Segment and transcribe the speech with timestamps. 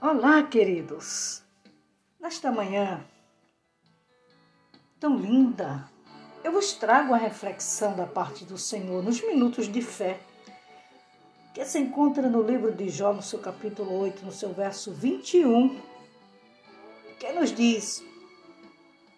[0.00, 1.42] Olá, queridos!
[2.20, 3.04] Nesta manhã
[5.00, 5.90] tão linda,
[6.44, 10.20] eu vos trago a reflexão da parte do Senhor nos minutos de fé,
[11.52, 15.80] que se encontra no livro de Jó, no seu capítulo 8, no seu verso 21,
[17.18, 18.00] que nos diz: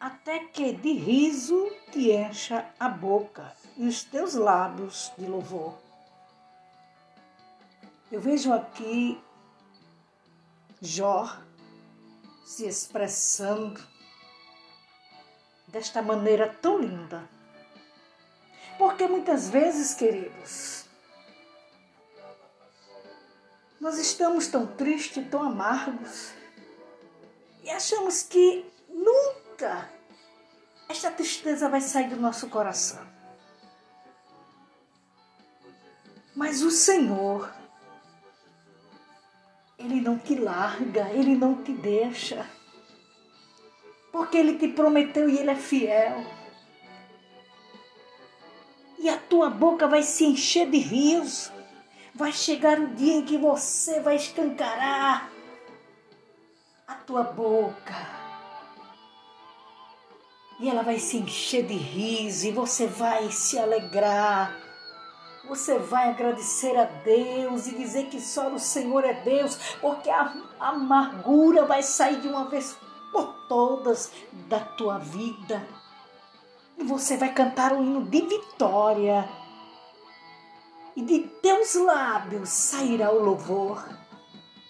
[0.01, 5.75] Até que de riso te encha a boca e os teus lábios de louvor.
[8.11, 9.23] Eu vejo aqui
[10.81, 11.29] Jó
[12.45, 13.81] se expressando
[15.69, 17.29] desta maneira tão linda.
[18.79, 20.87] Porque muitas vezes, queridos,
[23.81, 26.33] nós estamos tão tristes, tão amargos,
[27.63, 29.89] e achamos que nunca
[30.89, 33.07] esta tristeza vai sair do nosso coração.
[36.35, 37.53] Mas o Senhor,
[39.81, 42.47] ele não te larga, Ele não te deixa.
[44.13, 46.23] Porque Ele te prometeu e Ele é fiel.
[48.99, 51.51] E a tua boca vai se encher de riso.
[52.15, 55.31] Vai chegar o dia em que você vai escancarar
[56.87, 58.21] a tua boca.
[60.59, 64.70] E ela vai se encher de riso e você vai se alegrar
[65.51, 70.33] você vai agradecer a Deus e dizer que só o Senhor é Deus, porque a
[70.61, 72.79] amargura vai sair de uma vez
[73.11, 74.13] por todas
[74.49, 75.67] da tua vida.
[76.79, 79.29] E você vai cantar um hino de vitória.
[80.95, 83.85] E de teus lábios sairá o louvor.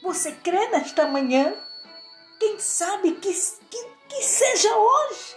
[0.03, 1.55] Você crê nesta manhã?
[2.39, 3.35] Quem sabe que,
[3.69, 5.37] que, que seja hoje?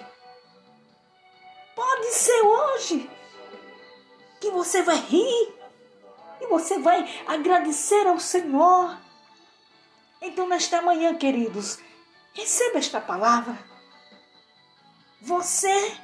[1.75, 3.09] Pode ser hoje
[4.43, 5.53] que você vai rir
[6.41, 8.97] e você vai agradecer ao Senhor.
[10.21, 11.79] Então, nesta manhã, queridos,
[12.33, 13.57] receba esta palavra.
[15.21, 15.95] Você,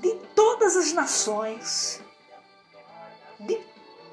[0.00, 2.00] de todas as nações,
[3.40, 3.60] de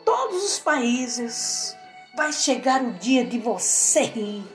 [0.04, 1.76] todos os países,
[2.16, 4.48] vai chegar o dia de você rir,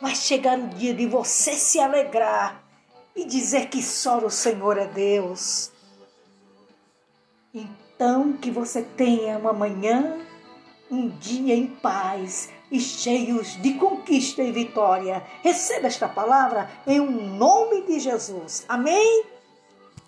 [0.00, 2.64] vai chegar o dia de você se alegrar
[3.14, 5.70] e dizer que só o Senhor é Deus
[7.52, 10.18] então, que você tenha uma manhã,
[10.90, 15.22] um dia em paz e cheios de conquista e vitória.
[15.42, 18.64] Receba esta palavra em um nome de Jesus.
[18.68, 19.24] Amém?